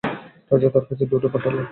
[0.51, 1.55] রাজা তার কাছে দূত পাঠাল।